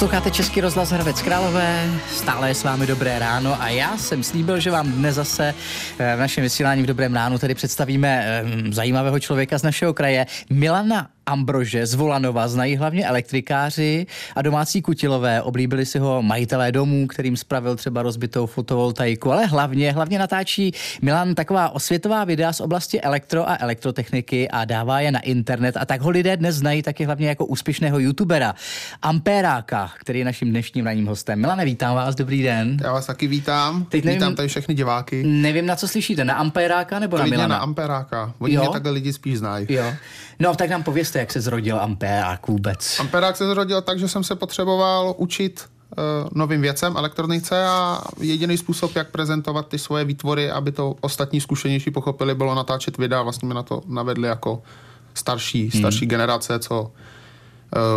Posloucháte 0.00 0.30
Český 0.30 0.60
rozhlas 0.60 0.90
Hradec 0.90 1.22
Králové, 1.22 1.90
stále 2.12 2.48
je 2.48 2.54
s 2.54 2.64
vámi 2.64 2.86
Dobré 2.86 3.18
ráno 3.18 3.62
a 3.62 3.68
já 3.68 3.96
jsem 3.96 4.22
slíbil, 4.22 4.60
že 4.60 4.70
vám 4.70 4.92
dnes 4.92 5.14
zase 5.14 5.54
eh, 5.98 6.16
v 6.16 6.18
našem 6.18 6.42
vysílání 6.42 6.82
v 6.82 6.86
Dobrém 6.86 7.14
ránu 7.14 7.38
tedy 7.38 7.54
představíme 7.54 8.24
eh, 8.24 8.44
zajímavého 8.72 9.20
člověka 9.20 9.58
z 9.58 9.62
našeho 9.62 9.94
kraje, 9.94 10.26
Milana 10.50 11.08
Ambrože 11.30 11.86
z 11.86 11.94
Volanova 11.94 12.48
znají 12.48 12.76
hlavně 12.76 13.06
elektrikáři 13.06 14.06
a 14.36 14.42
domácí 14.42 14.82
kutilové. 14.82 15.42
Oblíbili 15.42 15.86
si 15.86 15.98
ho 15.98 16.22
majitelé 16.22 16.72
domů, 16.72 17.06
kterým 17.06 17.36
spravil 17.36 17.76
třeba 17.76 18.02
rozbitou 18.02 18.46
fotovoltaiku, 18.46 19.32
ale 19.32 19.46
hlavně, 19.46 19.92
hlavně 19.92 20.18
natáčí 20.18 20.72
Milan 21.02 21.34
taková 21.34 21.68
osvětová 21.68 22.24
videa 22.24 22.52
z 22.52 22.60
oblasti 22.60 23.00
elektro 23.00 23.48
a 23.48 23.56
elektrotechniky 23.60 24.48
a 24.50 24.64
dává 24.64 25.00
je 25.00 25.12
na 25.12 25.20
internet 25.20 25.76
a 25.76 25.84
tak 25.84 26.00
ho 26.00 26.10
lidé 26.10 26.36
dnes 26.36 26.56
znají 26.56 26.82
taky 26.82 27.04
hlavně 27.04 27.28
jako 27.28 27.46
úspěšného 27.46 27.98
youtubera 27.98 28.54
Amperáka, 29.02 29.90
který 29.98 30.18
je 30.18 30.24
naším 30.24 30.50
dnešním 30.50 30.84
ranním 30.84 31.06
hostem. 31.06 31.40
Milane, 31.40 31.64
vítám 31.64 31.94
vás, 31.94 32.14
dobrý 32.14 32.42
den. 32.42 32.76
Já 32.82 32.92
vás 32.92 33.06
taky 33.06 33.26
vítám. 33.26 33.84
Teď 33.84 34.04
nevím, 34.04 34.18
vítám 34.18 34.34
tady 34.34 34.48
všechny 34.48 34.74
diváky. 34.74 35.22
Nevím, 35.26 35.66
na 35.66 35.76
co 35.76 35.88
slyšíte, 35.88 36.24
na 36.24 36.34
Amperáka 36.34 36.98
nebo 36.98 37.16
Klidně 37.16 37.30
na 37.30 37.36
Milana? 37.36 37.54
na 37.56 37.62
Amperáka. 37.62 38.34
Oni 38.38 38.54
jo? 38.54 38.60
mě 38.60 38.70
takhle 38.70 38.90
lidi 38.90 39.12
spíš 39.12 39.38
znají. 39.38 39.66
Jo. 39.68 39.94
No, 40.40 40.54
tak 40.54 40.70
nám 40.70 40.82
povězte, 40.82 41.19
jak 41.20 41.32
se 41.32 41.40
zrodil 41.40 41.80
Amperák 41.80 42.48
vůbec. 42.48 43.00
Amperák 43.00 43.36
se 43.36 43.46
zrodil 43.46 43.82
tak, 43.82 43.98
že 43.98 44.08
jsem 44.08 44.24
se 44.24 44.34
potřeboval 44.34 45.14
učit 45.16 45.64
uh, 45.64 46.28
novým 46.32 46.60
věcem 46.60 46.96
elektronice 46.96 47.66
a 47.66 48.00
jediný 48.20 48.56
způsob, 48.56 48.96
jak 48.96 49.10
prezentovat 49.10 49.68
ty 49.68 49.78
svoje 49.78 50.04
výtvory, 50.04 50.50
aby 50.50 50.72
to 50.72 50.96
ostatní 51.00 51.40
zkušenější 51.40 51.90
pochopili, 51.90 52.34
bylo 52.34 52.54
natáčet 52.54 52.98
videa. 52.98 53.22
Vlastně 53.22 53.46
mě 53.46 53.54
na 53.54 53.62
to 53.62 53.82
navedli 53.86 54.28
jako 54.28 54.62
starší, 55.14 55.60
hmm. 55.60 55.70
starší 55.70 56.06
generace, 56.06 56.58
co 56.58 56.90
Eh, 56.90 57.19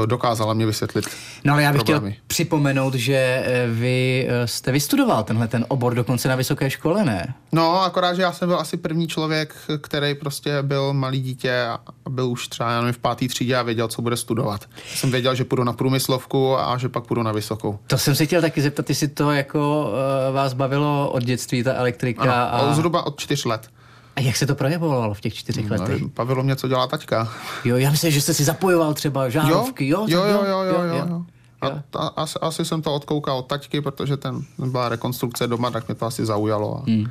dokázala 0.05 0.54
mě 0.54 0.66
vysvětlit. 0.66 1.05
No 1.44 1.54
ale 1.54 1.63
já 1.63 1.72
bych 1.72 1.84
problémy. 1.84 2.12
chtěl 2.12 2.23
připomenout, 2.27 2.94
že 2.94 3.44
eh, 3.45 3.68
vy 3.68 4.27
eh, 4.30 4.48
jste 4.48 4.72
vystudoval 4.72 5.23
tenhle 5.23 5.48
ten 5.48 5.66
obor 5.68 5.96
dokonce 5.96 6.27
na 6.27 6.35
vysoké 6.35 6.70
škole, 6.70 7.05
ne? 7.05 7.34
No, 7.52 7.82
akorát, 7.82 8.13
že 8.13 8.21
já 8.21 8.32
jsem 8.32 8.49
byl 8.49 8.60
asi 8.60 8.77
první 8.77 9.07
člověk, 9.07 9.55
který 9.82 10.16
prostě 10.16 10.62
byl 10.62 10.94
malý 10.94 11.21
dítě 11.21 11.62
a 11.62 11.79
byl 12.10 12.29
už 12.29 12.48
třeba 12.48 12.71
já 12.71 12.82
nevím, 12.82 12.94
v 12.94 12.99
pátý 12.99 13.27
třídě 13.27 13.55
a 13.55 13.62
věděl, 13.62 13.88
co 13.88 14.01
bude 14.01 14.18
studovat. 14.18 14.66
Já 14.91 14.96
jsem 14.96 15.12
věděl, 15.12 15.35
že 15.35 15.44
půjdu 15.44 15.63
na 15.63 15.74
průmyslovku 15.74 16.60
a 16.60 16.77
že 16.77 16.90
pak 16.90 17.04
půjdu 17.04 17.24
na 17.24 17.32
vysokou. 17.32 17.79
To 17.88 17.98
jsem 17.98 18.16
se 18.16 18.26
chtěl 18.26 18.41
taky 18.41 18.62
zeptat, 18.62 18.90
jestli 18.90 19.07
to 19.07 19.32
jako 19.32 19.91
vás 20.34 20.54
bavilo 20.54 21.12
od 21.12 21.24
dětství, 21.24 21.63
ta 21.63 21.74
elektrika. 21.74 22.21
Ano, 22.21 22.70
a... 22.70 22.74
zhruba 22.74 23.05
od 23.05 23.20
čtyř 23.20 23.46
let. 23.46 23.70
A 24.16 24.22
jak 24.22 24.36
se 24.36 24.46
to 24.46 24.56
projevovalo 24.56 25.14
v 25.14 25.22
těch 25.22 25.34
čtyřech 25.34 25.70
no, 25.70 25.76
letech? 25.76 26.04
Bavilo 26.04 26.44
mě, 26.44 26.56
co 26.56 26.68
dělá 26.68 26.88
taťka. 26.88 27.32
Jo, 27.66 27.78
já 27.78 27.92
myslím, 27.92 28.12
že 28.12 28.22
jste 28.22 28.34
si 28.34 28.44
zapojoval 28.44 28.94
třeba 28.94 29.30
žárovky, 29.30 29.88
jo? 29.88 30.06
Jo, 30.10 30.24
jo, 30.26 30.44
jo, 30.46 30.62
jo, 30.64 30.82
jo. 30.82 31.06
jo. 31.10 31.22
A 31.64 31.84
ta, 31.90 32.00
asi, 32.00 32.40
asi 32.41 32.66
jsem 32.66 32.82
to 32.82 32.94
odkoukal 32.94 33.38
od 33.38 33.48
taťky, 33.48 33.82
protože 33.82 34.18
ten 34.18 34.41
byla 34.66 34.90
rekonstrukce 34.90 35.48
doma, 35.48 35.72
tak 35.72 35.88
mě 35.88 35.96
to 35.96 36.06
asi 36.06 36.26
zaujalo. 36.26 36.78
A... 36.78 36.84
Hmm. 36.88 37.06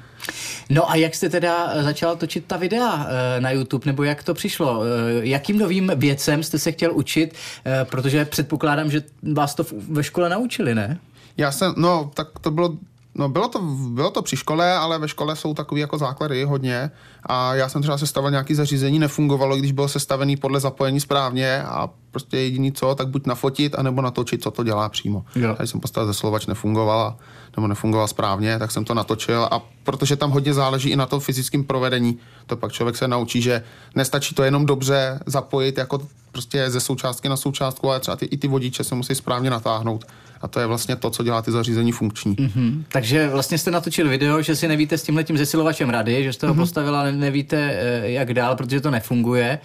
No 0.70 0.90
a 0.90 0.96
jak 0.96 1.14
jste 1.14 1.28
teda 1.28 1.82
začal 1.82 2.16
točit 2.16 2.44
ta 2.46 2.56
videa 2.56 3.06
eh, 3.08 3.40
na 3.40 3.50
YouTube, 3.50 3.86
nebo 3.86 4.02
jak 4.02 4.22
to 4.22 4.34
přišlo? 4.34 4.82
Eh, 4.84 5.26
jakým 5.26 5.58
novým 5.58 5.92
věcem 5.96 6.42
jste 6.42 6.58
se 6.58 6.72
chtěl 6.72 6.92
učit? 6.94 7.34
Eh, 7.64 7.84
protože 7.84 8.24
předpokládám, 8.24 8.90
že 8.90 9.02
vás 9.32 9.54
to 9.54 9.64
ve 9.90 10.04
škole 10.04 10.28
naučili, 10.28 10.74
ne? 10.74 10.98
Já 11.36 11.52
jsem, 11.52 11.74
no, 11.76 12.10
tak 12.14 12.38
to 12.40 12.50
bylo 12.50 12.76
No 13.14 13.28
bylo 13.28 13.48
to, 13.48 13.58
bylo 13.88 14.10
to 14.10 14.22
při 14.22 14.36
škole, 14.36 14.74
ale 14.74 14.98
ve 14.98 15.08
škole 15.08 15.36
jsou 15.36 15.54
takový 15.54 15.80
jako 15.80 15.98
základy 15.98 16.44
hodně 16.44 16.90
a 17.26 17.54
já 17.54 17.68
jsem 17.68 17.82
třeba 17.82 17.98
sestavil 17.98 18.30
nějaký 18.30 18.54
zařízení, 18.54 18.98
nefungovalo, 18.98 19.56
když 19.56 19.72
bylo 19.72 19.88
sestavený 19.88 20.36
podle 20.36 20.60
zapojení 20.60 21.00
správně 21.00 21.62
a 21.62 21.90
prostě 22.10 22.38
jediný 22.38 22.72
co, 22.72 22.94
tak 22.94 23.08
buď 23.08 23.26
nafotit, 23.26 23.74
anebo 23.74 24.02
natočit, 24.02 24.42
co 24.42 24.50
to 24.50 24.64
dělá 24.64 24.88
přímo. 24.88 25.24
Jo. 25.36 25.56
Já 25.58 25.66
jsem 25.66 25.80
postavil 25.80 26.06
ze 26.06 26.14
slovač 26.14 26.46
nefungovala, 26.46 27.16
nebo 27.56 27.68
nefungoval 27.68 28.08
správně, 28.08 28.58
tak 28.58 28.70
jsem 28.70 28.84
to 28.84 28.94
natočil 28.94 29.48
a 29.50 29.62
protože 29.84 30.16
tam 30.16 30.30
hodně 30.30 30.54
záleží 30.54 30.90
i 30.90 30.96
na 30.96 31.06
tom 31.06 31.20
fyzickém 31.20 31.64
provedení, 31.64 32.18
to 32.46 32.56
pak 32.56 32.72
člověk 32.72 32.96
se 32.96 33.08
naučí, 33.08 33.42
že 33.42 33.62
nestačí 33.94 34.34
to 34.34 34.42
jenom 34.42 34.66
dobře 34.66 35.20
zapojit 35.26 35.78
jako 35.78 36.00
prostě 36.32 36.70
ze 36.70 36.80
součástky 36.80 37.28
na 37.28 37.36
součástku, 37.36 37.90
ale 37.90 38.00
třeba 38.00 38.16
ty, 38.16 38.24
i 38.24 38.36
ty 38.36 38.48
vodiče 38.48 38.84
se 38.84 38.94
musí 38.94 39.14
správně 39.14 39.50
natáhnout. 39.50 40.04
A 40.42 40.48
to 40.48 40.60
je 40.60 40.66
vlastně 40.66 40.96
to, 40.96 41.10
co 41.10 41.22
dělá 41.22 41.42
ty 41.42 41.50
zařízení 41.52 41.92
funkční. 41.92 42.36
Mm-hmm. 42.36 42.82
Takže 42.88 43.28
vlastně 43.28 43.58
jste 43.58 43.70
natočil 43.70 44.08
video, 44.08 44.42
že 44.42 44.56
si 44.56 44.68
nevíte 44.68 44.98
s 44.98 45.02
tímhletím 45.02 45.38
zesilovačem 45.38 45.90
rady, 45.90 46.24
že 46.24 46.32
jste 46.32 46.46
ho 46.46 46.54
mm-hmm. 46.54 46.56
postavila, 46.56 47.10
nevíte 47.10 47.56
eh, 47.56 48.10
jak 48.10 48.34
dál, 48.34 48.56
protože 48.56 48.80
to 48.80 48.90
nefunguje. 48.90 49.58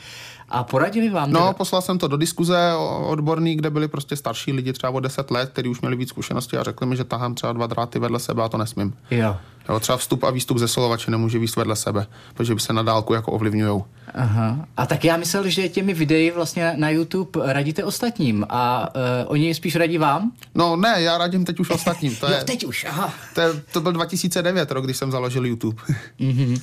A 0.49 0.63
poradili 0.63 1.09
vám? 1.09 1.31
No, 1.31 1.39
teda? 1.39 1.53
poslal 1.53 1.81
jsem 1.81 1.97
to 1.97 2.07
do 2.07 2.17
diskuze 2.17 2.73
odborný, 3.03 3.55
kde 3.55 3.69
byli 3.69 3.87
prostě 3.87 4.15
starší 4.15 4.53
lidi 4.53 4.73
třeba 4.73 4.93
o 4.93 4.99
10 4.99 5.31
let, 5.31 5.49
kteří 5.49 5.69
už 5.69 5.81
měli 5.81 5.95
víc 5.95 6.09
zkušenosti 6.09 6.57
a 6.57 6.63
řekli 6.63 6.87
mi, 6.87 6.97
že 6.97 7.03
tahám 7.03 7.35
třeba 7.35 7.53
dva 7.53 7.67
dráty 7.67 7.99
vedle 7.99 8.19
sebe 8.19 8.43
a 8.43 8.49
to 8.49 8.57
nesmím. 8.57 8.93
Jo. 9.11 9.35
Jo, 9.69 9.79
třeba 9.79 9.97
vstup 9.97 10.23
a 10.23 10.29
výstup 10.29 10.57
ze 10.57 10.67
solovače 10.67 11.11
nemůže 11.11 11.39
výst 11.39 11.55
vedle 11.55 11.75
sebe, 11.75 12.07
protože 12.33 12.53
by 12.53 12.59
se 12.59 12.73
na 12.73 12.83
dálku 12.83 13.13
jako 13.13 13.31
ovlivňují. 13.31 13.83
Aha. 14.13 14.65
A 14.77 14.85
tak 14.85 15.05
já 15.05 15.17
myslel, 15.17 15.49
že 15.49 15.69
těmi 15.69 15.93
videi 15.93 16.31
vlastně 16.31 16.73
na 16.77 16.89
YouTube 16.89 17.53
radíte 17.53 17.83
ostatním 17.83 18.45
a 18.49 18.89
uh, 18.95 19.01
oni 19.31 19.55
spíš 19.55 19.75
radí 19.75 19.97
vám? 19.97 20.31
No 20.55 20.75
ne, 20.75 21.01
já 21.01 21.17
radím 21.17 21.45
teď 21.45 21.59
už 21.59 21.69
ostatním. 21.77 22.15
To 22.15 22.27
je, 22.27 22.37
jo, 22.37 22.43
teď 22.45 22.65
už, 22.65 22.85
aha. 22.89 23.13
To, 23.35 23.41
je, 23.41 23.49
to 23.71 23.81
byl 23.81 23.91
2009 23.91 24.71
rok, 24.71 24.83
když 24.83 24.97
jsem 24.97 25.11
založil 25.11 25.45
YouTube. 25.45 25.81
mm-hmm. 26.19 26.53
uh, 26.53 26.61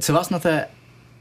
co 0.00 0.12
vás 0.12 0.30
na 0.30 0.38
té 0.38 0.66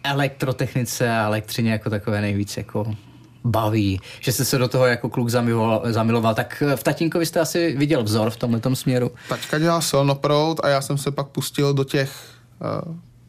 elektrotechnice 0.04 1.10
a 1.10 1.26
elektřině 1.26 1.72
jako 1.72 1.90
takové 1.90 2.22
nejvíc 2.22 2.58
jako 2.58 2.96
baví, 3.44 4.02
že 4.20 4.32
jste 4.32 4.46
se 4.46 4.58
do 4.58 4.68
toho 4.68 4.86
jako 4.86 5.10
kluk 5.10 5.30
zamiloval, 5.30 5.82
zamiloval. 5.86 6.36
tak 6.36 6.64
v 6.76 6.84
tatínkovi 6.84 7.26
jste 7.26 7.40
asi 7.40 7.76
viděl 7.78 8.04
vzor 8.04 8.30
v 8.30 8.38
tomhle 8.38 8.62
směru. 8.74 9.12
Tačka 9.30 9.60
dělá 9.60 9.82
silnoprout 9.82 10.60
a 10.64 10.70
já 10.70 10.82
jsem 10.82 10.98
se 10.98 11.12
pak 11.12 11.28
pustil 11.28 11.74
do 11.74 11.84
těch 11.84 12.12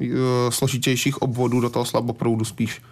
uh, 0.00 0.50
složitějších 0.50 1.22
obvodů, 1.22 1.60
do 1.60 1.70
toho 1.70 1.84
slaboproudu 1.84 2.44
spíš. 2.44 2.82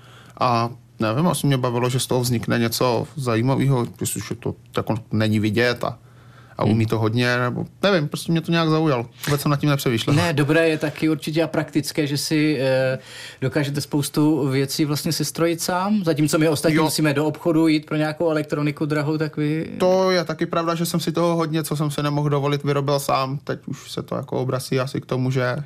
A 0.40 0.70
nevím, 1.00 1.26
asi 1.26 1.46
mě 1.46 1.58
bavilo, 1.58 1.90
že 1.90 2.00
z 2.00 2.06
toho 2.06 2.20
vznikne 2.20 2.58
něco 2.58 3.06
zajímavého, 3.16 3.86
že 4.28 4.34
to 4.34 4.54
jako 4.76 4.94
není 5.12 5.40
vidět 5.40 5.84
a 5.84 5.98
a 6.62 6.64
umí 6.64 6.86
to 6.86 6.98
hodně, 6.98 7.36
nebo 7.38 7.66
nevím, 7.82 8.08
prostě 8.08 8.32
mě 8.32 8.40
to 8.40 8.52
nějak 8.52 8.68
zaujalo. 8.68 9.06
Vůbec 9.26 9.40
jsem 9.40 9.50
nad 9.50 9.60
tím 9.60 9.68
nepřemýšlel. 9.68 10.16
Ne, 10.16 10.32
dobré 10.32 10.68
je 10.68 10.78
taky 10.78 11.08
určitě 11.08 11.42
a 11.42 11.46
praktické, 11.46 12.06
že 12.06 12.18
si 12.18 12.58
e, 12.60 12.98
dokážete 13.40 13.80
spoustu 13.80 14.48
věcí 14.48 14.84
vlastně 14.84 15.12
si 15.12 15.24
strojit 15.24 15.60
sám, 15.60 16.04
zatímco 16.04 16.38
my 16.38 16.48
ostatní 16.48 16.76
jo. 16.76 16.84
musíme 16.84 17.14
do 17.14 17.26
obchodu 17.26 17.68
jít 17.68 17.86
pro 17.86 17.96
nějakou 17.96 18.30
elektroniku 18.30 18.86
drahou, 18.86 19.18
tak 19.18 19.36
vy... 19.36 19.70
To 19.78 20.10
je 20.10 20.24
taky 20.24 20.46
pravda, 20.46 20.74
že 20.74 20.86
jsem 20.86 21.00
si 21.00 21.12
toho 21.12 21.36
hodně, 21.36 21.64
co 21.64 21.76
jsem 21.76 21.90
si 21.90 22.02
nemohl 22.02 22.28
dovolit, 22.28 22.64
vyrobil 22.64 22.98
sám. 22.98 23.38
Teď 23.44 23.58
už 23.66 23.90
se 23.90 24.02
to 24.02 24.14
jako 24.14 24.36
obrací 24.36 24.80
asi 24.80 25.00
k 25.00 25.06
tomu, 25.06 25.30
že 25.30 25.56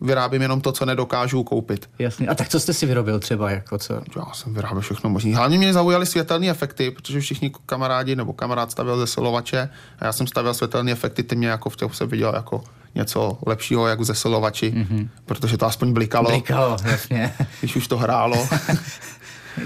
vyrábím 0.00 0.42
jenom 0.42 0.60
to, 0.60 0.72
co 0.72 0.84
nedokážu 0.84 1.44
koupit. 1.44 1.90
Jasně. 1.98 2.28
A 2.28 2.34
tak 2.34 2.48
co 2.48 2.60
jste 2.60 2.72
si 2.72 2.86
vyrobil 2.86 3.20
třeba? 3.20 3.50
Jako 3.50 3.78
co? 3.78 3.94
Já 3.94 4.32
jsem 4.32 4.54
vyráběl 4.54 4.80
všechno 4.80 5.10
možné. 5.10 5.36
Hlavně 5.36 5.58
mě 5.58 5.72
zaujaly 5.72 6.06
světelné 6.06 6.50
efekty, 6.50 6.90
protože 6.90 7.20
všichni 7.20 7.52
kamarádi 7.66 8.16
nebo 8.16 8.32
kamarád 8.32 8.70
stavěl 8.70 8.98
ze 8.98 9.06
silovače 9.06 9.68
a 9.98 10.06
já 10.06 10.12
jsem 10.12 10.26
stavěl 10.26 10.54
světelné 10.54 10.92
efekty, 10.92 11.22
ty 11.22 11.36
mě 11.36 11.48
jako 11.48 11.70
v 11.70 11.76
těch 11.76 11.94
se 11.94 12.06
viděl 12.06 12.32
jako 12.34 12.64
něco 12.94 13.38
lepšího, 13.46 13.86
jak 13.86 14.02
ze 14.04 14.14
silovači, 14.14 14.70
mm-hmm. 14.70 15.08
protože 15.24 15.56
to 15.56 15.66
aspoň 15.66 15.92
blikalo. 15.92 16.30
Blikalo, 16.30 16.76
jasně. 16.84 17.34
Když 17.60 17.76
už 17.76 17.88
to 17.88 17.98
hrálo. 17.98 18.48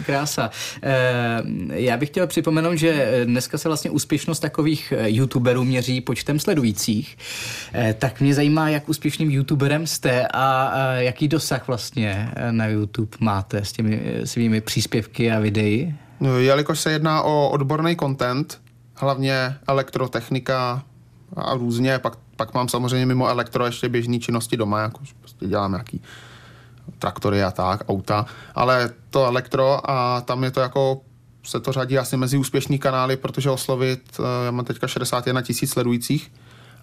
Krása. 0.07 0.51
Eh, 0.83 1.43
já 1.69 1.97
bych 1.97 2.09
chtěl 2.09 2.27
připomenout, 2.27 2.75
že 2.75 3.23
dneska 3.25 3.59
se 3.59 3.69
vlastně 3.69 3.91
úspěšnost 3.91 4.41
takových 4.41 4.93
eh, 4.97 5.11
youtuberů 5.11 5.65
měří 5.65 6.01
počtem 6.01 6.39
sledujících. 6.39 7.19
Eh, 7.75 7.95
tak 7.99 8.21
mě 8.21 8.35
zajímá, 8.35 8.69
jak 8.69 8.89
úspěšným 8.89 9.31
youtuberem 9.31 9.87
jste 9.87 10.27
a 10.35 10.75
jaký 10.95 11.29
dosah 11.29 11.67
vlastně 11.67 12.31
na 12.51 12.67
YouTube 12.67 13.17
máte 13.21 13.65
s 13.65 13.73
těmi 13.73 14.03
svými 14.25 14.61
příspěvky 14.61 15.33
a 15.33 15.39
videí. 15.39 15.95
No, 16.21 16.39
jelikož 16.39 16.81
se 16.81 16.93
jedná 16.93 17.23
o 17.23 17.51
odborný 17.51 17.97
content, 17.97 18.61
hlavně 18.95 19.55
elektrotechnika 19.69 20.83
a 21.37 21.55
různě, 21.55 21.99
pak, 21.99 22.17
pak 22.37 22.55
mám 22.55 22.69
samozřejmě 22.69 23.07
mimo 23.07 23.29
elektro 23.29 23.67
ještě 23.67 23.89
běžné 23.89 24.19
činnosti 24.19 24.57
doma, 24.57 24.81
jako 24.81 25.01
prostě 25.21 25.47
dělám 25.47 25.71
nějaký 25.73 26.03
traktory 26.99 27.43
a 27.43 27.51
tak, 27.51 27.85
auta, 27.89 28.27
ale 28.55 28.91
to 29.11 29.27
elektro 29.27 29.91
a 29.91 30.21
tam 30.21 30.45
je 30.45 30.51
to 30.51 30.61
jako 30.61 31.01
se 31.45 31.61
to 31.61 31.73
řadí 31.73 31.99
asi 31.99 32.17
mezi 32.17 32.37
úspěšný 32.37 32.79
kanály, 32.79 33.17
protože 33.17 33.51
oslovit, 33.51 34.03
eh, 34.19 34.45
já 34.45 34.51
mám 34.51 34.65
teďka 34.65 34.87
61 34.87 35.43
tisíc 35.43 35.71
sledujících 35.71 36.33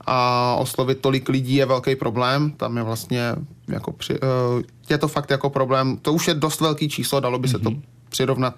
a 0.06 0.56
oslovit 0.60 1.00
tolik 1.00 1.30
lidí 1.30 1.56
je 1.56 1.66
velký 1.66 1.96
problém, 1.96 2.52
tam 2.52 2.78
je 2.78 2.84
vlastně 2.84 3.36
jako 3.68 3.92
při, 3.92 4.14
eh, 4.14 4.64
je 4.90 4.98
to 4.98 5.08
fakt 5.08 5.32
jako 5.32 5.50
problém, 5.50 5.98
to 5.98 6.14
už 6.14 6.28
je 6.28 6.34
dost 6.34 6.62
velký 6.62 6.90
číslo, 6.90 7.20
dalo 7.20 7.40
by 7.40 7.48
se 7.48 7.58
mm-hmm. 7.58 7.64
to 7.64 7.70
mhm. 7.70 7.82
přirovnat 8.10 8.56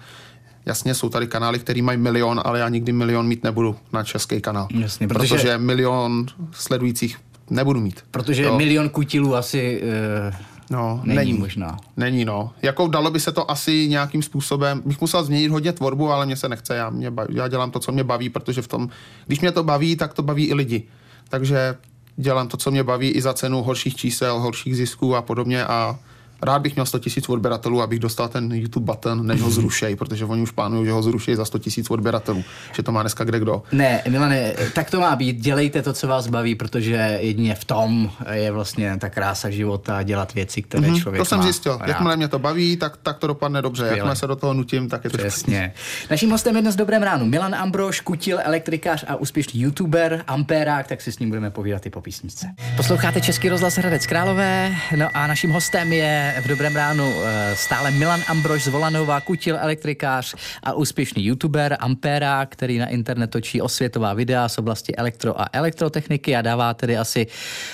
Jasně, 0.65 0.93
jsou 0.93 1.09
tady 1.09 1.27
kanály, 1.27 1.59
který 1.59 1.81
mají 1.81 1.97
milion, 1.97 2.41
ale 2.45 2.59
já 2.59 2.69
nikdy 2.69 2.91
milion 2.91 3.27
mít 3.27 3.43
nebudu 3.43 3.75
na 3.93 4.03
český 4.03 4.41
kanál. 4.41 4.67
Jasně, 4.73 5.07
protože... 5.07 5.35
protože 5.35 5.57
milion 5.57 6.25
sledujících 6.51 7.17
nebudu 7.49 7.79
mít. 7.79 8.03
Protože 8.11 8.43
jo. 8.43 8.57
milion 8.57 8.89
kutilů 8.89 9.35
asi 9.35 9.81
uh, 10.29 10.35
No, 10.71 11.01
není, 11.03 11.17
není 11.17 11.33
možná. 11.33 11.77
Není, 11.97 12.25
no. 12.25 12.51
Jako 12.61 12.87
dalo 12.87 13.11
by 13.11 13.19
se 13.19 13.31
to 13.31 13.51
asi 13.51 13.87
nějakým 13.87 14.23
způsobem, 14.23 14.81
bych 14.85 15.01
musel 15.01 15.23
změnit 15.23 15.49
hodně 15.49 15.73
tvorbu, 15.73 16.11
ale 16.11 16.25
mě 16.25 16.35
se 16.35 16.49
nechce, 16.49 16.75
já, 16.75 16.89
mě 16.89 17.11
baví, 17.11 17.35
já 17.35 17.47
dělám 17.47 17.71
to, 17.71 17.79
co 17.79 17.91
mě 17.91 18.03
baví, 18.03 18.29
protože 18.29 18.61
v 18.61 18.67
tom, 18.67 18.89
když 19.27 19.39
mě 19.39 19.51
to 19.51 19.63
baví, 19.63 19.95
tak 19.95 20.13
to 20.13 20.23
baví 20.23 20.45
i 20.45 20.53
lidi. 20.53 20.83
Takže 21.29 21.75
dělám 22.15 22.47
to, 22.47 22.57
co 22.57 22.71
mě 22.71 22.83
baví 22.83 23.09
i 23.09 23.21
za 23.21 23.33
cenu 23.33 23.63
horších 23.63 23.95
čísel, 23.95 24.39
horších 24.39 24.77
zisků 24.77 25.15
a 25.15 25.21
podobně 25.21 25.65
a 25.65 25.99
rád 26.41 26.59
bych 26.59 26.75
měl 26.75 26.85
100 26.85 26.99
tisíc 26.99 27.29
odběratelů, 27.29 27.81
abych 27.81 27.99
dostal 27.99 28.27
ten 28.27 28.53
YouTube 28.53 28.85
button, 28.85 29.27
než 29.27 29.41
ho 29.41 29.47
mhm. 29.47 29.55
zrušej, 29.55 29.95
protože 29.95 30.25
oni 30.25 30.41
už 30.41 30.51
plánují, 30.51 30.85
že 30.85 30.91
ho 30.91 31.03
zruší 31.03 31.35
za 31.35 31.45
100 31.45 31.59
tisíc 31.59 31.89
odběratelů, 31.89 32.43
že 32.73 32.83
to 32.83 32.91
má 32.91 33.01
dneska 33.01 33.23
kde 33.23 33.39
kdo. 33.39 33.63
Ne, 33.71 34.03
Milane, 34.09 34.53
tak 34.73 34.91
to 34.91 34.99
má 34.99 35.15
být. 35.15 35.41
Dělejte 35.41 35.81
to, 35.81 35.93
co 35.93 36.07
vás 36.07 36.27
baví, 36.27 36.55
protože 36.55 37.17
jedině 37.21 37.55
v 37.55 37.65
tom 37.65 38.11
je 38.31 38.51
vlastně 38.51 38.97
ta 38.99 39.09
krása 39.09 39.49
života, 39.49 40.03
dělat 40.03 40.33
věci, 40.33 40.61
které 40.61 40.87
mm-hmm, 40.87 41.01
člověk 41.01 41.21
To 41.21 41.25
jsem 41.25 41.37
má 41.37 41.43
zjistil. 41.43 41.77
Rád. 41.77 41.87
Jakmile 41.87 42.17
mě 42.17 42.27
to 42.27 42.39
baví, 42.39 42.77
tak, 42.77 42.97
tak 42.97 43.17
to 43.17 43.27
dopadne 43.27 43.61
dobře. 43.61 43.83
Skvěle. 43.83 43.97
Jakmile 43.97 44.15
se 44.15 44.27
do 44.27 44.35
toho 44.35 44.53
nutím, 44.53 44.89
tak 44.89 45.03
je 45.03 45.09
to 45.09 45.17
Přesně. 45.17 45.73
Naším 46.09 46.31
hostem 46.31 46.55
je 46.55 46.61
dnes 46.61 46.75
dobrém 46.75 47.03
ránu 47.03 47.25
Milan 47.25 47.55
Ambrož, 47.55 47.99
kutil, 47.99 48.39
elektrikář 48.43 49.05
a 49.07 49.15
úspěšný 49.15 49.61
youtuber, 49.61 50.23
ampérák, 50.27 50.87
tak 50.87 51.01
si 51.01 51.11
s 51.11 51.19
ním 51.19 51.29
budeme 51.29 51.51
povídat 51.51 51.85
i 51.85 51.89
po 51.89 52.01
písničce. 52.01 52.47
Posloucháte 52.77 53.21
Český 53.21 53.49
rozhlas 53.49 53.77
Hradec 53.77 54.05
Králové, 54.07 54.75
no 54.97 55.07
a 55.13 55.27
naším 55.27 55.51
hostem 55.51 55.93
je 55.93 56.30
v 56.41 56.47
dobrém 56.47 56.75
ránu 56.75 57.11
Eh, 57.51 57.55
stále 57.55 57.91
Milan 57.91 58.19
Ambrož 58.27 58.63
z 58.63 58.67
Volanová, 58.67 59.21
kutil 59.21 59.57
elektrikář 59.59 60.35
a 60.63 60.73
úspěšný 60.73 61.25
youtuber 61.25 61.77
Ampera, 61.79 62.45
který 62.45 62.77
na 62.77 62.87
internet 62.87 63.27
točí 63.31 63.61
osvětová 63.61 64.13
videa 64.13 64.49
z 64.49 64.57
oblasti 64.57 64.95
elektro 64.95 65.41
a 65.41 65.49
elektrotechniky 65.53 66.35
a 66.35 66.41
dává 66.41 66.73
tedy 66.73 66.97
asi 66.97 67.27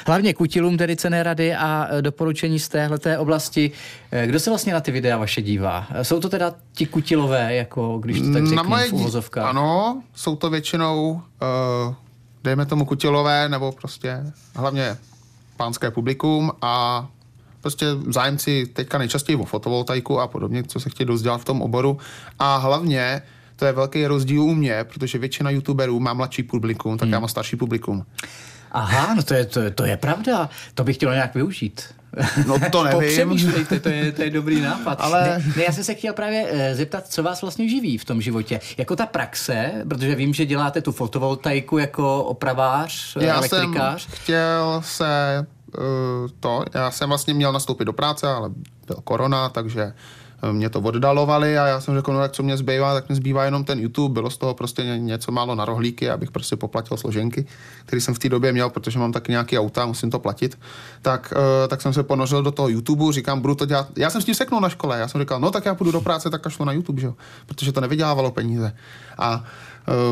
hlavně 0.07 0.33
kutilům 0.33 0.77
tedy 0.77 0.95
cené 0.95 1.23
rady 1.23 1.55
a 1.55 1.87
eh, 1.89 2.01
doporučení 2.01 2.59
z 2.59 2.69
téhleté 2.69 3.17
oblasti. 3.17 3.71
Eh, 4.11 4.27
kdo 4.27 4.39
se 4.39 4.49
vlastně 4.49 4.73
na 4.73 4.79
ty 4.79 4.91
videa 4.91 5.17
vaše 5.17 5.41
dívá? 5.41 5.87
Jsou 6.01 6.19
to 6.19 6.29
teda 6.29 6.53
ti 6.73 6.85
kutilové, 6.85 7.55
jako 7.55 7.97
když 7.97 8.19
to 8.19 8.33
tak 8.33 8.43
řeknu, 8.43 8.55
na 8.55 8.63
moje 8.63 8.91
v 9.19 9.29
Ano, 9.37 10.01
jsou 10.15 10.35
to 10.35 10.49
většinou, 10.49 11.11
uh, 11.11 11.93
dejme 12.43 12.65
tomu 12.65 12.85
kutilové, 12.85 13.49
nebo 13.49 13.71
prostě 13.71 14.23
hlavně 14.55 14.97
pánské 15.57 15.91
publikum 15.91 16.51
a 16.61 17.07
prostě 17.61 17.85
zájemci 18.07 18.65
teďka 18.73 18.97
nejčastěji 18.97 19.35
o 19.35 19.45
fotovoltaiku 19.45 20.19
a 20.19 20.27
podobně, 20.27 20.63
co 20.63 20.79
se 20.79 20.89
chtějí 20.89 21.07
dozdělat 21.07 21.41
v 21.41 21.45
tom 21.45 21.61
oboru. 21.61 21.97
A 22.39 22.57
hlavně 22.57 23.21
to 23.55 23.65
je 23.65 23.71
velký 23.71 24.07
rozdíl 24.07 24.41
u 24.41 24.53
mě, 24.53 24.83
protože 24.83 25.17
většina 25.17 25.49
youtuberů 25.49 25.99
má 25.99 26.13
mladší 26.13 26.43
publikum, 26.43 26.97
tak 26.97 27.05
hmm. 27.05 27.13
já 27.13 27.19
mám 27.19 27.29
starší 27.29 27.55
publikum. 27.55 28.05
Aha, 28.71 29.13
no 29.15 29.23
to 29.23 29.33
je, 29.33 29.45
to, 29.45 29.71
to 29.71 29.85
je 29.85 29.97
pravda. 29.97 30.49
To 30.73 30.83
bych 30.83 30.95
chtěl 30.95 31.13
nějak 31.13 31.35
využít. 31.35 31.83
No 32.47 32.55
to 32.71 32.83
nevím. 32.99 33.53
to 33.81 33.89
je, 33.89 34.11
to 34.11 34.21
je 34.21 34.29
dobrý 34.29 34.61
nápad. 34.61 34.97
Ale... 35.01 35.23
Ne, 35.23 35.53
ne, 35.57 35.63
já 35.63 35.71
jsem 35.71 35.83
se 35.83 35.93
chtěl 35.93 36.13
právě 36.13 36.43
uh, 36.43 36.59
zeptat, 36.73 37.07
co 37.07 37.23
vás 37.23 37.41
vlastně 37.41 37.69
živí 37.69 37.97
v 37.97 38.05
tom 38.05 38.21
životě. 38.21 38.59
Jako 38.77 38.95
ta 38.95 39.05
praxe, 39.05 39.71
protože 39.89 40.15
vím, 40.15 40.33
že 40.33 40.45
děláte 40.45 40.81
tu 40.81 40.91
fotovoltaiku 40.91 41.77
jako 41.77 42.23
opravář, 42.23 43.17
já 43.19 43.37
elektrikář. 43.37 44.03
jsem 44.03 44.11
chtěl 44.11 44.81
se 44.85 45.07
Eh, 45.37 45.56
to. 46.39 46.65
Já 46.73 46.91
jsem 46.91 47.09
vlastně 47.09 47.33
měl 47.33 47.53
nastoupit 47.53 47.85
do 47.85 47.93
práce, 47.93 48.27
ale 48.27 48.49
byl 48.87 48.95
korona, 49.03 49.49
takže 49.49 49.93
eh, 50.43 50.53
mě 50.53 50.69
to 50.69 50.79
oddalovali 50.79 51.57
a 51.57 51.67
já 51.67 51.81
jsem 51.81 51.95
řekl, 51.95 52.13
no 52.13 52.19
tak 52.19 52.31
co 52.31 52.43
mě 52.43 52.57
zbývá, 52.57 52.93
tak 52.93 53.09
mě 53.09 53.15
zbývá 53.15 53.45
jenom 53.45 53.63
ten 53.63 53.79
YouTube. 53.79 54.13
Bylo 54.13 54.29
z 54.29 54.37
toho 54.37 54.53
prostě 54.53 54.83
něco 54.83 55.31
málo 55.31 55.55
na 55.55 55.65
rohlíky, 55.65 56.09
abych 56.09 56.31
prostě 56.31 56.55
poplatil 56.55 56.97
složenky, 56.97 57.45
který 57.85 58.01
jsem 58.01 58.13
v 58.13 58.19
té 58.19 58.29
době 58.29 58.51
měl, 58.51 58.69
protože 58.69 58.99
mám 58.99 59.11
taky 59.11 59.31
nějaký 59.31 59.59
auta, 59.59 59.85
musím 59.85 60.11
to 60.11 60.19
platit. 60.19 60.59
Tak, 61.01 61.33
uh, 61.35 61.67
tak 61.67 61.81
jsem 61.81 61.93
se 61.93 62.03
ponořil 62.03 62.43
do 62.43 62.51
toho 62.51 62.69
YouTube, 62.69 63.13
říkám, 63.13 63.41
budu 63.41 63.55
to 63.55 63.65
dělat. 63.65 63.87
Já 63.97 64.09
jsem 64.09 64.21
s 64.21 64.25
tím 64.25 64.35
seknul 64.35 64.61
na 64.61 64.69
škole, 64.69 64.99
já 64.99 65.07
jsem 65.07 65.21
říkal, 65.21 65.39
no 65.39 65.51
tak 65.51 65.65
já 65.65 65.75
půjdu 65.75 65.91
do 65.91 66.01
práce, 66.01 66.29
tak 66.29 66.41
kašlu 66.41 66.65
na 66.65 66.71
YouTube, 66.71 67.01
že? 67.01 67.11
protože 67.45 67.71
to 67.71 67.81
nevydělávalo 67.81 68.31
peníze. 68.31 68.75
A 69.17 69.43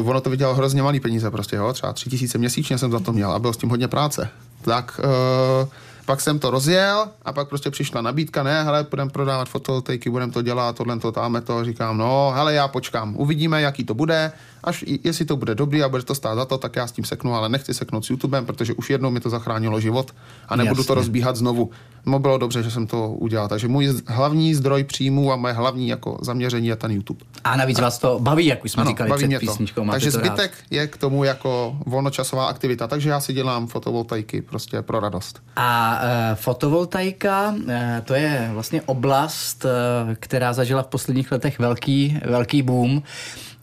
ono 0.04 0.22
to 0.22 0.30
vydělalo 0.30 0.56
hrozně 0.56 0.81
malý 0.81 1.00
peníze, 1.00 1.31
prostě, 1.31 1.56
jo? 1.56 1.74
třeba 1.74 1.94
tři 1.94 2.10
tisíce 2.10 2.38
měsíčně 2.38 2.78
jsem 2.78 2.92
za 2.92 3.00
to 3.00 3.13
měl 3.13 3.31
a 3.31 3.40
byl 3.40 3.54
s 3.54 3.58
tím 3.58 3.69
hodně 3.69 3.88
práce 3.88 4.30
tak 4.66 5.00
uh, 5.04 5.70
pak 6.06 6.22
jsem 6.22 6.40
to 6.40 6.52
rozjel 6.52 7.10
a 7.26 7.34
pak 7.34 7.50
prostě 7.50 7.70
přišla 7.72 8.02
nabídka, 8.02 8.44
ne, 8.44 8.64
hele, 8.64 8.86
budeme 8.90 9.10
prodávat 9.10 9.50
fotovoltaiky, 9.50 10.10
budeme 10.10 10.32
to 10.32 10.42
dělat, 10.42 10.76
tohle 10.76 11.00
to, 11.00 11.12
táme 11.12 11.42
to, 11.42 11.66
říkám, 11.66 11.98
no, 11.98 12.32
hele, 12.36 12.54
já 12.54 12.68
počkám, 12.68 13.16
uvidíme, 13.18 13.62
jaký 13.62 13.84
to 13.84 13.94
bude, 13.94 14.32
až 14.66 14.86
jestli 15.04 15.26
to 15.26 15.36
bude 15.38 15.56
dobrý 15.56 15.84
a 15.84 15.90
bude 15.90 16.04
to 16.04 16.16
stát 16.16 16.36
za 16.36 16.46
to, 16.46 16.58
tak 16.58 16.76
já 16.76 16.88
s 16.88 16.92
tím 16.92 17.06
seknu, 17.06 17.36
ale 17.36 17.50
nechci 17.50 17.74
seknout 17.74 18.06
s 18.06 18.10
YouTubem, 18.10 18.46
protože 18.46 18.74
už 18.74 18.90
jednou 18.90 19.12
mi 19.12 19.20
to 19.20 19.30
zachránilo 19.30 19.80
život 19.80 20.16
a 20.48 20.56
nebudu 20.56 20.80
Jasně. 20.80 20.88
to 20.88 20.94
rozbíhat 20.96 21.36
znovu. 21.36 21.70
No 22.06 22.20
bylo 22.20 22.38
dobře, 22.38 22.64
že 22.64 22.72
jsem 22.72 22.88
to 22.88 23.10
udělal. 23.10 23.48
Takže 23.48 23.68
můj 23.68 23.94
hlavní 24.08 24.56
zdroj 24.56 24.84
příjmů 24.84 25.32
a 25.32 25.36
moje 25.36 25.54
hlavní 25.54 25.88
jako 25.88 26.18
zaměření 26.22 26.68
je 26.68 26.76
ten 26.76 26.92
YouTube. 26.92 27.20
A 27.44 27.58
navíc 27.58 27.80
vás 27.80 27.98
to 27.98 28.20
baví, 28.20 28.46
jak 28.46 28.66
už 28.66 28.72
jsme 28.72 28.82
ano, 28.82 28.90
říkali 28.90 29.10
baví 29.10 29.28
před 29.28 29.40
písničkou. 29.40 29.86
Takže 29.92 30.12
zbytek 30.12 30.52
rád. 30.52 30.72
je 30.72 30.88
k 30.88 30.98
tomu 30.98 31.24
jako 31.24 31.78
volnočasová 31.86 32.46
aktivita. 32.46 32.88
Takže 32.88 33.10
já 33.10 33.20
si 33.20 33.34
dělám 33.34 33.68
fotovoltaiky 33.68 34.42
prostě 34.42 34.82
pro 34.82 35.00
radost. 35.00 35.42
A 35.56 36.00
e, 36.04 36.36
fotovoltaika, 36.36 37.56
e, 37.70 38.02
to 38.06 38.14
je 38.14 38.50
vlastně 38.54 38.82
oblast, 38.82 39.66
e, 39.66 39.70
která 40.16 40.54
zažila 40.54 40.84
v 40.84 40.88
posledních 40.88 41.32
letech 41.32 41.60
velký, 41.60 42.20
velký 42.26 42.62
boom. 42.62 43.04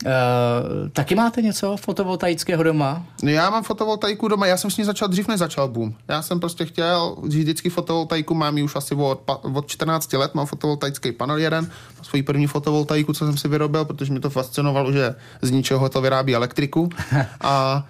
Uh, 0.05 0.89
taky 0.89 1.15
máte 1.15 1.41
něco 1.41 1.77
fotovoltaického 1.77 2.63
doma? 2.63 3.05
Já 3.23 3.49
mám 3.49 3.63
fotovoltaiku 3.63 4.27
doma, 4.27 4.47
já 4.47 4.57
jsem 4.57 4.71
s 4.71 4.77
ní 4.77 4.83
začal 4.83 5.07
dřív, 5.07 5.27
než 5.27 5.39
začal 5.39 5.67
boom. 5.67 5.93
Já 6.07 6.21
jsem 6.21 6.39
prostě 6.39 6.65
chtěl 6.65 7.15
vždycky 7.23 7.69
fotovoltaiku, 7.69 8.33
mám 8.33 8.57
ji 8.57 8.63
už 8.63 8.75
asi 8.75 8.95
od, 8.95 9.21
od 9.53 9.67
14 9.67 10.13
let, 10.13 10.35
mám 10.35 10.45
fotovoltaický 10.45 11.11
panel 11.11 11.37
jeden, 11.37 11.71
svoji 12.01 12.23
první 12.23 12.47
fotovoltaiku, 12.47 13.13
co 13.13 13.25
jsem 13.25 13.37
si 13.37 13.47
vyrobil, 13.47 13.85
protože 13.85 14.11
mě 14.11 14.19
to 14.19 14.29
fascinovalo, 14.29 14.91
že 14.91 15.15
z 15.41 15.51
ničeho 15.51 15.89
to 15.89 16.01
vyrábí 16.01 16.35
elektriku. 16.35 16.89
A 17.41 17.85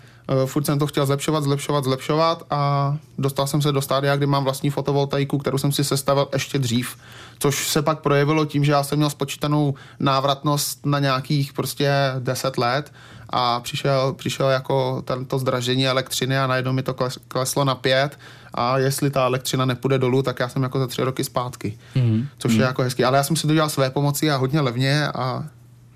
furt 0.46 0.66
jsem 0.66 0.80
to 0.80 0.88
chtěl 0.88 1.06
zlepšovat, 1.06 1.44
zlepšovat, 1.44 1.84
zlepšovat 1.84 2.44
a 2.50 2.96
dostal 3.18 3.48
jsem 3.48 3.62
se 3.62 3.72
do 3.72 3.82
stádia, 3.82 4.16
kdy 4.16 4.26
mám 4.26 4.44
vlastní 4.44 4.70
fotovoltaiku, 4.70 5.38
kterou 5.38 5.58
jsem 5.58 5.72
si 5.72 5.84
sestavil 5.84 6.28
ještě 6.34 6.60
dřív, 6.60 6.98
což 7.40 7.68
se 7.68 7.82
pak 7.82 8.00
projevilo 8.00 8.46
tím, 8.46 8.66
že 8.66 8.72
já 8.72 8.84
jsem 8.84 8.98
měl 8.98 9.10
spočítanou 9.10 9.74
návratnost 10.00 10.86
na 10.86 11.00
nějakých 11.00 11.54
prostě 11.54 11.92
10 12.20 12.58
let 12.58 12.94
a 13.30 13.60
přišel, 13.60 14.14
přišel 14.14 14.50
jako 14.50 15.02
tento 15.06 15.40
zdražení 15.40 15.88
elektřiny 15.88 16.38
a 16.38 16.48
najednou 16.48 16.74
mi 16.74 16.84
to 16.84 16.96
kleslo 17.28 17.66
na 17.66 17.76
pět 17.76 18.20
a 18.54 18.78
jestli 18.78 19.10
ta 19.10 19.26
elektřina 19.26 19.66
nepůjde 19.66 19.98
dolů, 19.98 20.22
tak 20.22 20.40
já 20.40 20.50
jsem 20.50 20.64
jako 20.64 20.80
za 20.80 20.88
tři 20.88 21.04
roky 21.04 21.24
zpátky, 21.24 21.78
mm. 21.96 22.28
což 22.38 22.52
mm. 22.52 22.60
je 22.60 22.66
mhm. 22.66 22.68
jako 22.68 22.82
hezký. 22.82 23.04
Ale 23.04 23.18
já 23.18 23.24
jsem 23.24 23.36
si 23.36 23.48
to 23.48 23.54
dělal 23.54 23.70
své 23.70 23.90
pomoci 23.90 24.32
a 24.32 24.36
hodně 24.36 24.62
levně 24.62 25.08
a 25.08 25.44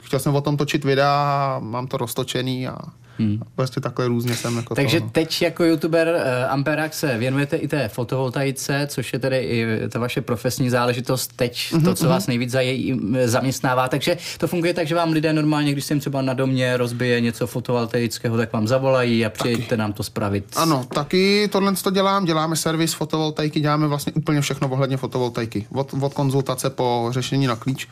chtěl 0.03 0.19
jsem 0.19 0.35
o 0.35 0.41
tom 0.41 0.57
točit 0.57 0.85
videa 0.85 1.11
a 1.11 1.59
mám 1.59 1.87
to 1.87 1.97
roztočený 1.97 2.67
a 2.67 2.77
Hmm. 3.19 3.39
Prostě 3.55 3.81
takhle 3.81 4.07
různě 4.07 4.35
jsem 4.35 4.57
jako 4.57 4.75
Takže 4.75 4.99
toho. 4.99 5.11
teď 5.11 5.41
jako 5.41 5.63
youtuber 5.63 6.07
uh, 6.07 6.51
Amperák 6.51 6.93
se 6.93 7.17
věnujete 7.17 7.57
i 7.57 7.67
té 7.67 7.87
fotovoltaice, 7.87 8.87
což 8.89 9.13
je 9.13 9.19
tedy 9.19 9.37
i 9.37 9.65
ta 9.89 9.99
vaše 9.99 10.21
profesní 10.21 10.69
záležitost 10.69 11.33
teď, 11.35 11.57
mm-hmm, 11.71 11.83
to, 11.83 11.93
co 11.95 12.05
mm-hmm. 12.05 12.09
vás 12.09 12.27
nejvíc 12.27 12.53
zaj- 12.53 12.99
zaměstnává. 13.25 13.87
Takže 13.87 14.17
to 14.37 14.47
funguje 14.47 14.73
tak, 14.73 14.87
že 14.87 14.95
vám 14.95 15.11
lidé 15.11 15.33
normálně, 15.33 15.71
když 15.71 15.85
se 15.85 15.93
jim 15.93 15.99
třeba 15.99 16.21
na 16.21 16.33
domě 16.33 16.77
rozbije 16.77 17.21
něco 17.21 17.47
fotovoltaického, 17.47 18.37
tak 18.37 18.53
vám 18.53 18.67
zavolají 18.67 19.25
a 19.25 19.29
přijeďte 19.29 19.77
nám 19.77 19.93
to 19.93 20.03
spravit. 20.03 20.45
Ano, 20.55 20.85
taky 20.93 21.49
tohle 21.51 21.73
to 21.83 21.91
dělám, 21.91 22.25
děláme 22.25 22.55
servis 22.55 22.93
fotovoltaiky, 22.93 23.59
děláme 23.59 23.87
vlastně 23.87 24.13
úplně 24.13 24.41
všechno 24.41 24.69
ohledně 24.69 24.97
fotovoltaiky. 24.97 25.67
Od, 25.73 25.93
od 26.01 26.13
konzultace 26.13 26.69
po 26.69 27.07
řešení 27.11 27.47
na 27.47 27.55
klíč. 27.55 27.87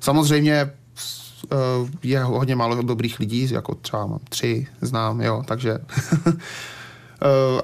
Samozřejmě 0.00 0.58
Eh, 0.58 0.70
je 2.02 2.22
hodně 2.22 2.56
málo 2.56 2.82
dobrých 2.82 3.18
lidí, 3.18 3.50
jako 3.50 3.74
třeba 3.74 4.06
mám 4.06 4.20
tři, 4.28 4.66
znám, 4.80 5.20
jo, 5.20 5.42
takže 5.46 5.78
Eh, 6.26 6.32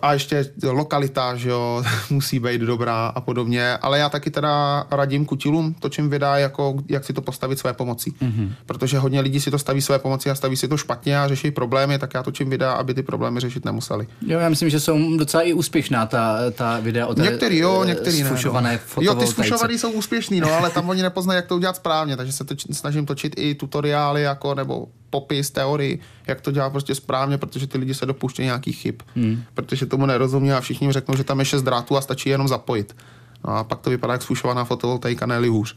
a 0.02 0.12
ještě 0.12 0.46
lokalita, 0.62 1.37
že 1.37 1.50
jo, 1.50 1.84
musí 2.11 2.38
být 2.38 2.61
dobrá 2.61 3.06
a 3.06 3.20
podobně. 3.20 3.76
Ale 3.76 3.99
já 3.99 4.08
taky 4.08 4.30
teda 4.30 4.87
radím 4.90 5.25
kutilům, 5.25 5.75
točím 5.75 6.11
videa, 6.11 6.37
jako 6.37 6.75
jak 6.88 7.04
si 7.04 7.12
to 7.12 7.23
postavit 7.23 7.58
své 7.58 7.73
pomocí. 7.73 8.11
Mm-hmm. 8.11 8.52
Protože 8.66 8.99
hodně 8.99 9.20
lidí 9.20 9.40
si 9.40 9.50
to 9.50 9.58
staví 9.58 9.82
své 9.82 9.99
pomoci 9.99 10.30
a 10.30 10.34
staví 10.34 10.56
si 10.56 10.68
to 10.68 10.76
špatně 10.76 11.18
a 11.18 11.28
řeší 11.28 11.50
problémy, 11.50 11.99
tak 11.99 12.14
já 12.14 12.23
točím 12.23 12.50
videa, 12.50 12.73
aby 12.73 12.94
ty 12.94 13.02
problémy 13.02 13.40
řešit 13.40 13.64
nemuseli. 13.64 14.06
Jo, 14.26 14.38
já 14.38 14.49
myslím, 14.49 14.70
že 14.70 14.80
jsou 14.80 15.16
docela 15.16 15.42
i 15.42 15.52
úspěšná 15.52 16.06
ta, 16.06 16.38
ta 16.52 16.80
videa 16.80 17.06
o 17.06 17.14
té 17.14 17.23
Některý 17.23 17.58
jo, 17.58 17.80
eh, 17.82 17.87
některý 17.87 18.23
ne. 18.23 18.30
No. 18.96 19.02
Jo, 19.02 19.14
ty 19.14 19.26
sfušovaný 19.26 19.78
jsou 19.78 19.90
úspěšný, 19.90 20.40
no, 20.40 20.52
ale 20.52 20.70
tam 20.70 20.88
oni 20.88 21.02
nepoznají, 21.02 21.37
jak 21.37 21.46
to 21.46 21.56
udělat 21.56 21.76
správně, 21.76 22.16
takže 22.16 22.32
se 22.32 22.44
to 22.44 22.54
snažím 22.73 23.06
točit 23.06 23.34
i 23.37 23.54
tutoriály 23.54 24.23
jako 24.23 24.54
nebo 24.54 24.87
popis, 25.14 25.50
teorii, 25.50 26.00
jak 26.26 26.40
to 26.40 26.50
dělat 26.50 26.71
prostě 26.71 26.94
správně, 26.94 27.38
protože 27.38 27.66
ty 27.66 27.78
lidi 27.78 27.94
se 27.94 28.06
dopouštějí 28.06 28.47
nějakých 28.47 28.76
chyb. 28.76 28.94
Hmm. 29.14 29.42
Protože 29.54 29.87
tomu 29.87 30.06
nerozumí 30.06 30.52
a 30.52 30.61
všichni 30.61 30.85
jim 30.85 30.92
řeknou, 30.92 31.16
že 31.16 31.25
tam 31.25 31.38
je 31.38 31.44
šest 31.44 31.62
drátů 31.62 31.97
a 31.97 32.00
stačí 32.00 32.28
jenom 32.28 32.49
zapojit. 32.49 32.97
No 33.44 33.56
a 33.56 33.64
pak 33.64 33.80
to 33.80 33.90
vypadá 33.90 34.12
jak 34.12 34.23
sfušovaná 34.23 34.64
fotovoltaika, 34.64 35.26
ne 35.26 35.38
hůř. 35.38 35.76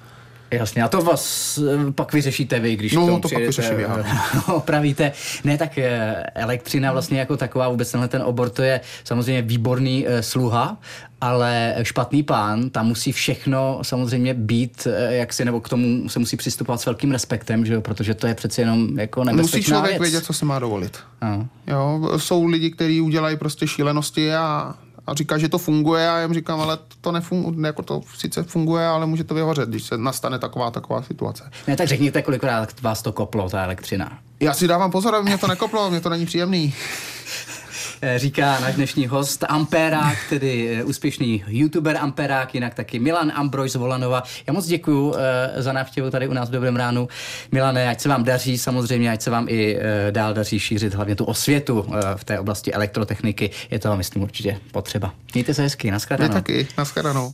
Jasně, 0.52 0.84
a 0.84 0.88
to 0.88 1.02
vás 1.02 1.58
eh, 1.58 1.92
pak 1.92 2.14
vyřešíte 2.14 2.60
vy, 2.60 2.76
když 2.76 2.94
no, 2.94 3.20
to 3.20 3.30
pak 3.30 3.42
vyřeším 3.42 3.80
já. 3.80 4.04
opravíte. 4.54 5.12
Ne, 5.44 5.58
tak 5.58 5.78
eh, 5.78 6.24
elektřina 6.36 6.92
vlastně 6.92 7.20
jako 7.20 7.38
taková, 7.38 7.70
vůbec 7.70 7.92
tenhle 7.92 8.08
ten 8.08 8.22
obor, 8.22 8.50
to 8.50 8.62
je 8.62 8.82
samozřejmě 9.04 9.42
výborný 9.42 10.06
sluha, 10.22 10.78
ale 11.22 11.76
špatný 11.84 12.24
pán, 12.24 12.70
tam 12.70 12.88
musí 12.88 13.12
všechno 13.12 13.80
samozřejmě 13.82 14.34
být, 14.34 14.88
jak 15.10 15.34
si, 15.34 15.46
nebo 15.46 15.62
k 15.62 15.70
tomu 15.70 16.10
se 16.10 16.20
musí 16.20 16.38
přistupovat 16.38 16.82
s 16.82 16.86
velkým 16.86 17.12
respektem, 17.12 17.66
že 17.66 17.74
jo, 17.74 17.82
protože 17.82 18.14
to 18.14 18.28
je 18.28 18.36
přeci 18.36 18.62
jenom 18.62 19.00
jako 19.00 19.24
nebezpečná 19.24 19.58
Musí 19.58 19.64
člověk 19.64 19.92
věc. 19.92 20.02
vědět, 20.02 20.26
co 20.26 20.34
si 20.34 20.46
má 20.46 20.60
dovolit. 20.60 20.98
No. 21.22 21.48
Jo, 21.68 22.12
jsou 22.18 22.46
lidi, 22.46 22.72
kteří 22.72 23.02
udělají 23.02 23.38
prostě 23.38 23.68
šílenosti 23.68 24.34
a 24.36 24.76
a 25.08 25.14
říká, 25.14 25.38
že 25.38 25.50
to 25.50 25.58
funguje 25.58 26.10
a 26.10 26.18
já 26.18 26.22
jim 26.22 26.34
říkám, 26.34 26.62
ale 26.62 26.78
to 27.02 27.12
nefunguje, 27.12 27.68
jako 27.68 27.84
to 27.84 28.02
sice 28.18 28.44
funguje, 28.44 28.88
ale 28.88 29.06
může 29.06 29.24
to 29.24 29.34
vyhořet, 29.34 29.70
když 29.70 29.84
se 29.84 29.98
nastane 29.98 30.40
taková 30.40 30.72
taková 30.72 31.02
situace. 31.02 31.52
Ne, 31.68 31.76
tak 31.76 31.88
řekněte, 31.88 32.22
kolikrát 32.22 32.82
vás 32.82 33.02
to 33.02 33.12
koplo, 33.12 33.50
ta 33.50 33.64
elektřina. 33.64 34.20
Já 34.40 34.54
si 34.54 34.68
dávám 34.68 34.92
pozor, 34.92 35.16
aby 35.16 35.26
mě 35.26 35.38
to 35.38 35.48
nekoplo, 35.48 35.90
mě 35.90 36.02
to 36.02 36.10
není 36.10 36.26
příjemný. 36.26 36.74
Eh, 38.02 38.20
říká 38.20 38.60
náš 38.60 38.76
dnešní 38.76 39.08
host 39.08 39.44
Amperák, 39.50 40.18
tedy 40.30 40.78
eh, 40.80 40.84
úspěšný 40.84 41.44
youtuber 41.48 41.98
Amperák, 41.98 42.54
jinak 42.54 42.74
taky 42.74 43.00
Milan 43.00 43.32
Ambroj 43.36 43.70
z 43.70 43.76
Volanova. 43.76 44.24
Já 44.48 44.54
moc 44.54 44.66
děkuji 44.66 45.16
eh, 45.18 45.62
za 45.62 45.74
návštěvu 45.74 46.10
tady 46.10 46.28
u 46.28 46.34
nás 46.34 46.50
v 46.50 46.52
Dobrém 46.52 46.76
ránu. 46.76 47.08
Milane, 47.52 47.90
ať 47.90 48.02
se 48.02 48.10
vám 48.10 48.24
daří, 48.24 48.58
samozřejmě, 48.58 49.12
ať 49.12 49.22
se 49.22 49.30
vám 49.30 49.46
i 49.50 49.78
dál 50.12 50.34
daří 50.34 50.60
šířit 50.60 50.94
hlavně 50.94 51.16
tu 51.16 51.26
osvětu 51.26 51.86
v 52.16 52.24
té 52.24 52.40
oblasti 52.40 52.74
elektrotechniky. 52.74 53.50
Je 53.72 53.80
to, 53.80 53.98
myslím, 53.98 54.24
určitě 54.24 54.58
potřeba. 54.72 55.14
Mějte 55.34 55.54
se 55.54 55.62
hezky, 55.62 55.92
nashledanou. 55.92 56.30
Vy 56.30 56.34
taky, 56.34 56.68
nashledanou. 56.78 57.26